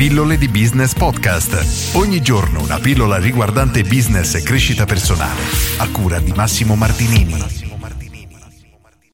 Pillole 0.00 0.38
di 0.38 0.48
Business 0.48 0.94
Podcast. 0.94 1.94
Ogni 1.94 2.22
giorno 2.22 2.62
una 2.62 2.78
pillola 2.78 3.18
riguardante 3.18 3.82
business 3.82 4.34
e 4.34 4.42
crescita 4.42 4.86
personale. 4.86 5.42
A 5.76 5.90
cura 5.90 6.18
di 6.20 6.32
Massimo 6.34 6.74
Martinini. 6.74 7.34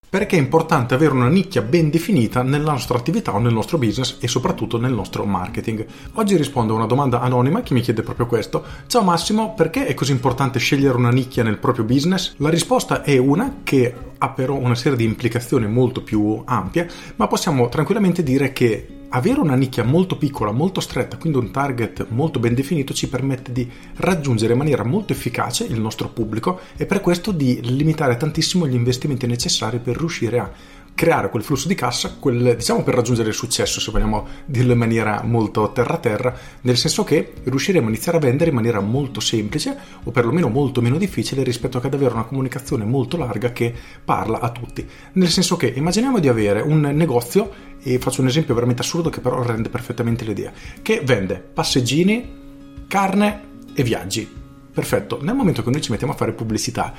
Perché 0.09 0.37
è 0.37 0.39
importante 0.39 0.95
avere 0.95 1.13
una 1.13 1.29
nicchia 1.29 1.63
ben 1.63 1.91
definita 1.91 2.45
nella 2.45 2.71
nostra 2.71 2.97
attività 2.97 3.35
o 3.35 3.41
nel 3.41 3.53
nostro 3.53 3.79
business 3.79 4.19
e 4.21 4.29
soprattutto 4.29 4.79
nel 4.79 4.93
nostro 4.93 5.25
marketing. 5.25 5.85
Oggi 6.15 6.37
rispondo 6.37 6.75
a 6.75 6.77
una 6.77 6.87
domanda 6.87 7.21
anonima 7.21 7.63
che 7.63 7.75
mi 7.75 7.81
chiede 7.81 8.03
proprio 8.03 8.27
questo. 8.27 8.63
Ciao 8.87 9.03
Massimo, 9.03 9.55
perché 9.55 9.87
è 9.87 9.95
così 9.95 10.13
importante 10.13 10.61
scegliere 10.61 10.97
una 10.97 11.11
nicchia 11.11 11.43
nel 11.43 11.59
proprio 11.59 11.85
business? 11.85 12.35
La 12.37 12.49
risposta 12.49 13.03
è 13.03 13.19
una 13.19 13.57
che 13.65 13.93
ha 14.17 14.31
però 14.31 14.55
una 14.55 14.77
serie 14.77 14.97
di 14.97 15.05
implicazioni 15.05 15.67
molto 15.67 16.03
più 16.03 16.41
ampie, 16.45 16.89
ma 17.17 17.27
possiamo 17.27 17.69
tranquillamente 17.69 18.23
dire 18.23 18.53
che 18.53 19.06
avere 19.17 19.41
una 19.41 19.55
nicchia 19.55 19.83
molto 19.83 20.19
piccola, 20.19 20.53
molto 20.53 20.81
stretta, 20.81 21.17
quindi 21.17 21.39
un 21.39 21.51
target 21.51 22.07
molto 22.11 22.39
ben 22.39 22.55
definito 22.55 22.93
ci 22.93 23.09
permette 23.09 23.51
di 23.51 23.69
raggiungere 23.97 24.53
in 24.53 24.59
maniera 24.59 24.85
molto 24.85 25.15
efficace 25.15 25.65
il 25.65 25.81
nostro 25.81 26.09
pubblico 26.09 26.61
e 26.77 26.85
per 26.85 27.01
questo 27.01 27.33
di 27.33 27.61
limitare 27.63 28.19
tantissimo 28.19 28.67
gli 28.67 28.75
investimenti 28.75 29.27
necessari 29.27 29.79
per 29.79 29.97
riuscire 29.97 30.39
a 30.39 30.51
creare 30.97 31.29
quel 31.29 31.43
flusso 31.43 31.69
di 31.69 31.75
cassa, 31.75 32.17
quel, 32.19 32.57
diciamo 32.57 32.83
per 32.83 32.95
raggiungere 32.95 33.29
il 33.29 33.35
successo, 33.35 33.81
se 33.81 33.91
vogliamo 33.91 34.27
dirlo 34.47 34.73
in 34.73 34.79
maniera 34.79 35.23
molto 35.23 35.71
terra-terra, 35.71 36.35
nel 36.63 36.79
senso 36.79 37.05
che 37.05 37.35
riusciremo 37.45 37.87
a 37.87 37.91
iniziare 37.91 38.17
a 38.17 38.21
vendere 38.21 38.49
in 38.49 38.57
maniera 38.57 38.81
molto 38.81 39.21
semplice 39.21 39.77
o 40.03 40.11
perlomeno 40.11 40.49
molto 40.49 40.81
meno 40.81 40.97
difficile 40.97 41.43
rispetto 41.43 41.77
ad 41.77 41.93
avere 41.93 42.15
una 42.15 42.25
comunicazione 42.25 42.87
molto 42.87 43.19
larga 43.19 43.53
che 43.53 43.75
parla 44.03 44.41
a 44.41 44.49
tutti. 44.49 44.89
Nel 45.13 45.29
senso 45.29 45.57
che 45.57 45.67
immaginiamo 45.67 46.19
di 46.19 46.29
avere 46.29 46.63
un 46.63 46.81
negozio, 46.81 47.53
e 47.83 47.99
faccio 47.99 48.23
un 48.23 48.29
esempio 48.29 48.55
veramente 48.55 48.81
assurdo 48.81 49.11
che 49.11 49.21
però 49.21 49.43
rende 49.43 49.69
perfettamente 49.69 50.25
l'idea, 50.25 50.51
che 50.81 51.03
vende 51.05 51.37
passeggini, 51.37 52.85
carne 52.89 53.43
e 53.75 53.83
viaggi. 53.83 54.45
Perfetto, 54.73 55.19
nel 55.23 55.35
momento 55.35 55.63
che 55.63 55.71
noi 55.71 55.81
ci 55.81 55.91
mettiamo 55.91 56.13
a 56.13 56.17
fare 56.17 56.33
pubblicità, 56.33 56.93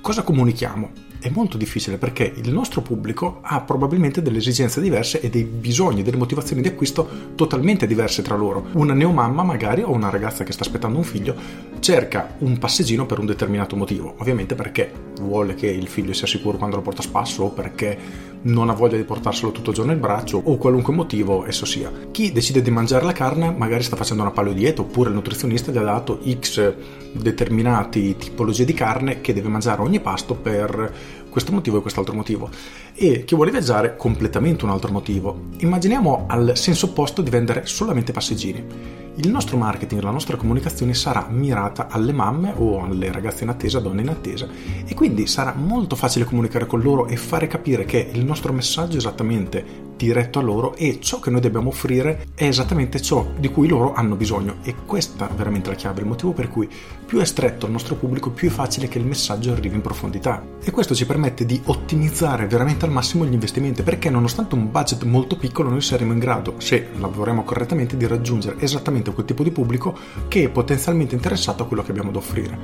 cosa 0.00 0.22
comunichiamo? 0.22 1.08
è 1.20 1.30
molto 1.30 1.56
difficile 1.58 1.98
perché 1.98 2.32
il 2.34 2.50
nostro 2.50 2.80
pubblico 2.80 3.40
ha 3.42 3.60
probabilmente 3.60 4.22
delle 4.22 4.38
esigenze 4.38 4.80
diverse 4.80 5.20
e 5.20 5.28
dei 5.28 5.44
bisogni, 5.44 6.02
delle 6.02 6.16
motivazioni 6.16 6.62
di 6.62 6.68
acquisto 6.68 7.08
totalmente 7.34 7.86
diverse 7.86 8.22
tra 8.22 8.36
loro. 8.36 8.66
Una 8.72 8.94
neomamma 8.94 9.42
magari 9.42 9.82
o 9.82 9.92
una 9.92 10.08
ragazza 10.08 10.44
che 10.44 10.52
sta 10.52 10.64
aspettando 10.64 10.96
un 10.96 11.04
figlio 11.04 11.34
cerca 11.78 12.34
un 12.38 12.58
passeggino 12.58 13.06
per 13.06 13.18
un 13.18 13.26
determinato 13.26 13.76
motivo, 13.76 14.14
ovviamente 14.18 14.54
perché 14.54 14.90
vuole 15.20 15.54
che 15.54 15.66
il 15.66 15.88
figlio 15.88 16.12
sia 16.12 16.26
sicuro 16.26 16.58
quando 16.58 16.76
lo 16.76 16.82
porta 16.82 17.00
a 17.00 17.04
spasso 17.04 17.44
o 17.44 17.50
perché 17.50 18.28
non 18.42 18.70
ha 18.70 18.72
voglia 18.72 18.96
di 18.96 19.04
portarselo 19.04 19.52
tutto 19.52 19.70
il 19.70 19.76
giorno 19.76 19.92
nel 19.92 20.00
braccio 20.00 20.40
o 20.42 20.56
qualunque 20.56 20.94
motivo 20.94 21.44
esso 21.44 21.66
sia. 21.66 21.90
Chi 22.10 22.32
decide 22.32 22.62
di 22.62 22.70
mangiare 22.70 23.04
la 23.04 23.12
carne 23.12 23.50
magari 23.50 23.82
sta 23.82 23.96
facendo 23.96 24.22
una 24.22 24.30
paleodieta 24.30 24.80
oppure 24.80 25.10
il 25.10 25.14
nutrizionista 25.14 25.70
gli 25.70 25.76
ha 25.76 25.82
dato 25.82 26.20
X 26.24 26.74
determinati 27.12 28.16
tipologie 28.16 28.64
di 28.64 28.72
carne 28.72 29.20
che 29.20 29.34
deve 29.34 29.48
mangiare 29.48 29.82
ogni 29.82 30.00
pasto 30.00 30.34
per 30.34 30.92
questo 31.28 31.52
motivo 31.52 31.78
e 31.78 31.82
quest'altro 31.82 32.14
motivo. 32.14 32.48
E 32.94 33.24
chi 33.24 33.34
vuole 33.34 33.50
viaggiare 33.50 33.96
completamente 33.96 34.64
un 34.64 34.70
altro 34.70 34.90
motivo. 34.90 35.48
Immaginiamo 35.58 36.24
al 36.26 36.52
senso 36.56 36.86
opposto 36.86 37.22
di 37.22 37.30
vendere 37.30 37.66
solamente 37.66 38.12
passeggini. 38.12 39.08
Il 39.22 39.28
nostro 39.28 39.58
marketing, 39.58 40.00
la 40.00 40.10
nostra 40.10 40.38
comunicazione 40.38 40.94
sarà 40.94 41.26
mirata 41.28 41.88
alle 41.88 42.10
mamme 42.10 42.54
o 42.56 42.82
alle 42.82 43.12
ragazze 43.12 43.44
in 43.44 43.50
attesa, 43.50 43.78
donne 43.78 44.00
in 44.00 44.08
attesa 44.08 44.48
e 44.86 44.94
quindi 44.94 45.26
sarà 45.26 45.52
molto 45.52 45.94
facile 45.94 46.24
comunicare 46.24 46.64
con 46.64 46.80
loro 46.80 47.06
e 47.06 47.16
fare 47.16 47.46
capire 47.46 47.84
che 47.84 48.10
il 48.14 48.24
nostro 48.24 48.54
messaggio 48.54 48.94
è 48.94 48.96
esattamente 48.96 49.88
diretto 50.06 50.38
a 50.38 50.42
loro 50.42 50.74
e 50.74 50.98
ciò 51.00 51.20
che 51.20 51.28
noi 51.28 51.40
dobbiamo 51.40 51.68
offrire 51.68 52.28
è 52.34 52.44
esattamente 52.44 53.02
ciò 53.02 53.26
di 53.38 53.50
cui 53.50 53.68
loro 53.68 53.92
hanno 53.92 54.16
bisogno. 54.16 54.56
E 54.62 54.74
questa 54.86 55.28
è 55.28 55.34
veramente 55.34 55.68
la 55.68 55.76
chiave, 55.76 56.00
il 56.00 56.06
motivo 56.06 56.32
per 56.32 56.48
cui 56.48 56.68
più 57.04 57.18
è 57.18 57.24
stretto 57.24 57.66
il 57.66 57.72
nostro 57.72 57.96
pubblico 57.96 58.30
più 58.30 58.48
è 58.48 58.50
facile 58.50 58.88
che 58.88 58.98
il 58.98 59.04
messaggio 59.04 59.52
arrivi 59.52 59.74
in 59.74 59.82
profondità. 59.82 60.42
E 60.62 60.70
questo 60.70 60.94
ci 60.94 61.04
permette 61.04 61.44
di 61.44 61.60
ottimizzare 61.66 62.46
veramente 62.46 62.86
al 62.86 62.92
massimo 62.92 63.26
gli 63.26 63.32
investimenti 63.32 63.82
perché 63.82 64.08
nonostante 64.08 64.54
un 64.54 64.70
budget 64.70 65.04
molto 65.04 65.36
piccolo 65.36 65.68
noi 65.68 65.82
saremo 65.82 66.12
in 66.12 66.18
grado, 66.18 66.54
se 66.58 66.88
lavoriamo 66.96 67.44
correttamente, 67.44 67.96
di 67.96 68.06
raggiungere 68.06 68.56
esattamente 68.58 69.12
quel 69.12 69.26
tipo 69.26 69.42
di 69.42 69.50
pubblico 69.50 69.96
che 70.28 70.44
è 70.44 70.48
potenzialmente 70.48 71.14
interessato 71.14 71.62
a 71.62 71.66
quello 71.66 71.82
che 71.82 71.90
abbiamo 71.90 72.10
da 72.10 72.18
offrire. 72.18 72.58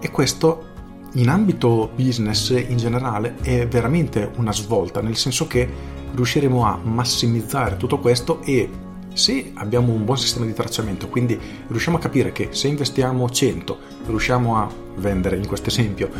E 0.00 0.10
questo 0.10 0.76
in 1.12 1.28
ambito 1.28 1.90
business 1.94 2.50
in 2.50 2.76
generale 2.76 3.36
è 3.40 3.66
veramente 3.66 4.30
una 4.36 4.52
svolta, 4.52 5.00
nel 5.00 5.16
senso 5.16 5.46
che 5.46 5.96
riusciremo 6.14 6.64
a 6.64 6.78
massimizzare 6.82 7.76
tutto 7.76 7.98
questo 7.98 8.40
e 8.42 8.68
se 9.12 9.50
abbiamo 9.54 9.92
un 9.92 10.04
buon 10.04 10.18
sistema 10.18 10.46
di 10.46 10.52
tracciamento, 10.52 11.08
quindi 11.08 11.38
riusciamo 11.66 11.96
a 11.96 12.00
capire 12.00 12.32
che 12.32 12.48
se 12.52 12.68
investiamo 12.68 13.28
100 13.28 13.78
riusciamo 14.06 14.56
a 14.56 14.70
vendere, 14.96 15.36
in 15.36 15.46
questo 15.46 15.68
esempio, 15.68 16.10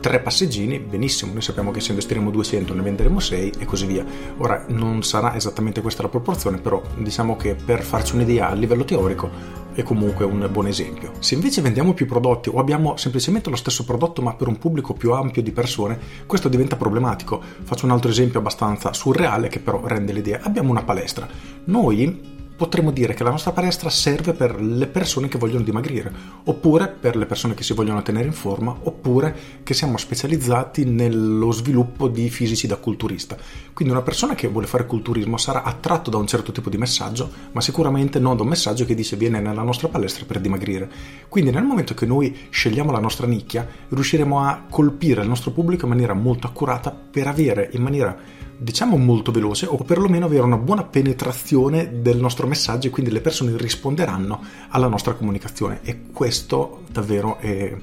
tre 0.00 0.20
passeggini, 0.20 0.78
benissimo, 0.78 1.32
noi 1.32 1.42
sappiamo 1.42 1.70
che 1.70 1.80
se 1.80 1.90
investiremo 1.90 2.30
200 2.30 2.72
ne 2.72 2.82
venderemo 2.82 3.18
6 3.18 3.52
e 3.58 3.64
così 3.64 3.86
via. 3.86 4.04
Ora 4.38 4.64
non 4.68 5.02
sarà 5.02 5.34
esattamente 5.34 5.82
questa 5.82 6.02
la 6.02 6.08
proporzione, 6.08 6.58
però 6.58 6.80
diciamo 6.96 7.36
che 7.36 7.54
per 7.54 7.82
farci 7.82 8.14
un'idea 8.14 8.48
a 8.48 8.54
livello 8.54 8.84
teorico 8.84 9.30
è 9.78 9.84
comunque 9.84 10.24
un 10.24 10.48
buon 10.50 10.66
esempio. 10.66 11.12
Se 11.20 11.36
invece 11.36 11.62
vendiamo 11.62 11.94
più 11.94 12.04
prodotti 12.04 12.48
o 12.48 12.58
abbiamo 12.58 12.96
semplicemente 12.96 13.48
lo 13.48 13.54
stesso 13.54 13.84
prodotto 13.84 14.22
ma 14.22 14.34
per 14.34 14.48
un 14.48 14.58
pubblico 14.58 14.92
più 14.92 15.12
ampio 15.12 15.40
di 15.40 15.52
persone, 15.52 15.96
questo 16.26 16.48
diventa 16.48 16.74
problematico. 16.74 17.40
Faccio 17.62 17.84
un 17.84 17.92
altro 17.92 18.10
esempio 18.10 18.40
abbastanza 18.40 18.92
surreale 18.92 19.46
che 19.46 19.60
però 19.60 19.80
rende 19.86 20.12
l'idea. 20.12 20.40
Abbiamo 20.42 20.72
una 20.72 20.82
palestra. 20.82 21.28
Noi 21.66 22.37
potremmo 22.58 22.90
dire 22.90 23.14
che 23.14 23.22
la 23.22 23.30
nostra 23.30 23.52
palestra 23.52 23.88
serve 23.88 24.32
per 24.32 24.60
le 24.60 24.88
persone 24.88 25.28
che 25.28 25.38
vogliono 25.38 25.62
dimagrire, 25.62 26.12
oppure 26.42 26.88
per 26.88 27.14
le 27.14 27.24
persone 27.24 27.54
che 27.54 27.62
si 27.62 27.72
vogliono 27.72 28.02
tenere 28.02 28.26
in 28.26 28.32
forma, 28.32 28.76
oppure 28.82 29.60
che 29.62 29.74
siamo 29.74 29.96
specializzati 29.96 30.84
nello 30.84 31.52
sviluppo 31.52 32.08
di 32.08 32.28
fisici 32.28 32.66
da 32.66 32.74
culturista. 32.74 33.36
Quindi 33.72 33.94
una 33.94 34.02
persona 34.02 34.34
che 34.34 34.48
vuole 34.48 34.66
fare 34.66 34.86
culturismo 34.86 35.36
sarà 35.36 35.62
attratto 35.62 36.10
da 36.10 36.16
un 36.16 36.26
certo 36.26 36.50
tipo 36.50 36.68
di 36.68 36.78
messaggio, 36.78 37.30
ma 37.52 37.60
sicuramente 37.60 38.18
non 38.18 38.36
da 38.36 38.42
un 38.42 38.48
messaggio 38.48 38.84
che 38.84 38.96
dice 38.96 39.14
viene 39.14 39.38
nella 39.38 39.62
nostra 39.62 39.86
palestra 39.86 40.24
per 40.24 40.40
dimagrire. 40.40 40.90
Quindi 41.28 41.52
nel 41.52 41.62
momento 41.62 41.94
che 41.94 42.06
noi 42.06 42.36
scegliamo 42.50 42.90
la 42.90 42.98
nostra 42.98 43.28
nicchia, 43.28 43.68
riusciremo 43.88 44.40
a 44.40 44.64
colpire 44.68 45.22
il 45.22 45.28
nostro 45.28 45.52
pubblico 45.52 45.84
in 45.84 45.92
maniera 45.92 46.12
molto 46.12 46.48
accurata 46.48 46.90
per 46.90 47.28
avere 47.28 47.70
in 47.74 47.82
maniera 47.82 48.18
diciamo 48.58 48.96
molto 48.96 49.30
veloce 49.30 49.66
o 49.66 49.76
perlomeno 49.76 50.26
avere 50.26 50.42
una 50.42 50.56
buona 50.56 50.82
penetrazione 50.84 52.00
del 52.02 52.18
nostro 52.18 52.46
messaggio 52.46 52.88
e 52.88 52.90
quindi 52.90 53.12
le 53.12 53.20
persone 53.20 53.56
risponderanno 53.56 54.42
alla 54.70 54.88
nostra 54.88 55.14
comunicazione. 55.14 55.80
E 55.82 56.06
questo 56.12 56.82
davvero 56.90 57.38
è 57.38 57.74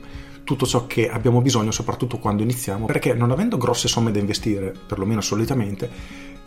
tutto 0.43 0.65
ciò 0.65 0.85
che 0.85 1.09
abbiamo 1.09 1.41
bisogno 1.41 1.71
soprattutto 1.71 2.19
quando 2.19 2.43
iniziamo 2.43 2.85
perché 2.85 3.13
non 3.13 3.31
avendo 3.31 3.57
grosse 3.57 3.87
somme 3.87 4.11
da 4.11 4.19
investire 4.19 4.73
perlomeno 4.85 5.19
solitamente 5.21 5.89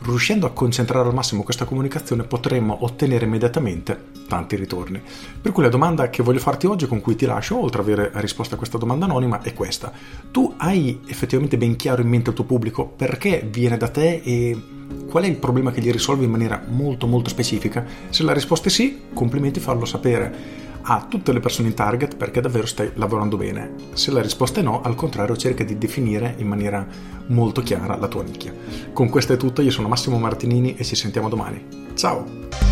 riuscendo 0.01 0.47
a 0.47 0.51
concentrare 0.51 1.09
al 1.09 1.15
massimo 1.15 1.43
questa 1.43 1.65
comunicazione 1.65 2.23
potremmo 2.25 2.85
ottenere 2.85 3.25
immediatamente 3.25 4.07
tanti 4.29 4.57
ritorni. 4.57 5.01
Per 5.41 5.53
cui 5.53 5.63
la 5.63 5.69
domanda 5.69 6.11
che 6.11 6.23
voglio 6.23 6.39
farti 6.39 6.67
oggi, 6.67 6.87
con 6.87 7.01
cui 7.01 7.17
ti 7.17 7.27
lascio, 7.27 7.61
oltre 7.61 7.81
ad 7.81 7.89
avere 7.89 8.11
risposto 8.15 8.55
a 8.55 8.59
questa 8.59 8.79
domanda 8.79 9.07
anonima, 9.07 9.43
è 9.43 9.53
questa. 9.53 9.93
Tu 10.31 10.55
hai 10.59 11.01
effettivamente 11.07 11.57
ben 11.57 11.77
chiaro 11.77 12.03
in 12.03 12.09
mente 12.09 12.31
il 12.31 12.37
tuo 12.37 12.45
pubblico 12.45 12.87
perché 12.87 13.47
viene 13.51 13.77
da 13.77 13.89
te 13.89 14.21
e 14.23 14.63
qual 15.09 15.25
è 15.25 15.27
il 15.27 15.37
problema 15.37 15.71
che 15.71 15.81
gli 15.81 15.91
risolvi 15.91 16.25
in 16.25 16.31
maniera 16.31 16.63
molto 16.67 17.07
molto 17.07 17.29
specifica? 17.29 17.85
Se 18.11 18.23
la 18.23 18.33
risposta 18.33 18.69
è 18.69 18.71
sì, 18.71 19.03
complimenti, 19.13 19.61
fallo 19.61 19.85
sapere 19.85 20.67
a 20.91 21.05
tutte 21.07 21.33
le 21.33 21.41
persone 21.41 21.69
in 21.69 21.75
target 21.75 22.17
perché 22.17 22.41
davvero 22.41 22.67
stai 22.67 22.91
lavorando 22.95 23.37
bene. 23.37 23.75
Se 23.93 24.11
la 24.11 24.23
risposta 24.23 24.61
è 24.61 24.63
no, 24.63 24.81
al 24.81 24.95
contrario 24.95 25.37
cerca 25.37 25.63
di 25.63 25.77
definire 25.77 26.35
in 26.39 26.49
maniera 26.49 26.87
molto 27.27 27.61
chiara 27.61 27.97
la 27.97 28.09
tua 28.09 28.23
nicchia. 28.23 28.55
Con 28.93 29.11
questo 29.11 29.35
è 29.35 29.37
tutto, 29.37 29.61
io 29.61 29.71
sono 29.71 29.89
Massimo 29.89 30.19
Martinini 30.19 30.77
e 30.77 30.85
ci 30.85 30.97
sentiamo 30.97 31.29
domani. 31.29 31.93
Ciao! 31.95 32.68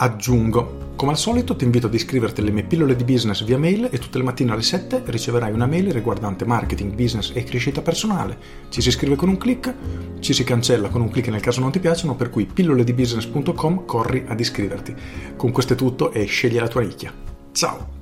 Aggiungo 0.00 0.86
come 0.98 1.12
al 1.12 1.18
solito 1.18 1.54
ti 1.54 1.64
invito 1.64 1.86
ad 1.86 1.94
iscriverti 1.94 2.40
alle 2.40 2.50
mie 2.50 2.64
pillole 2.64 2.96
di 2.96 3.04
business 3.04 3.44
via 3.44 3.56
mail 3.56 3.88
e 3.90 3.98
tutte 3.98 4.18
le 4.18 4.24
mattine 4.24 4.50
alle 4.50 4.62
7 4.62 5.04
riceverai 5.06 5.52
una 5.52 5.66
mail 5.66 5.92
riguardante 5.92 6.44
marketing, 6.44 6.92
business 6.94 7.30
e 7.34 7.44
crescita 7.44 7.82
personale. 7.82 8.36
Ci 8.68 8.80
si 8.80 8.88
iscrive 8.88 9.14
con 9.14 9.28
un 9.28 9.36
clic, 9.38 9.72
ci 10.18 10.32
si 10.32 10.42
cancella 10.42 10.88
con 10.88 11.00
un 11.00 11.10
clic 11.10 11.28
nel 11.28 11.40
caso 11.40 11.60
non 11.60 11.70
ti 11.70 11.78
piacciono, 11.78 12.16
per 12.16 12.30
cui 12.30 12.46
pilloledibusiness.com 12.46 13.84
corri 13.84 14.24
ad 14.26 14.40
iscriverti. 14.40 14.94
Con 15.36 15.52
questo 15.52 15.74
è 15.74 15.76
tutto 15.76 16.10
e 16.10 16.24
scegli 16.24 16.58
la 16.58 16.66
tua 16.66 16.80
nicchia. 16.80 17.12
Ciao! 17.52 17.97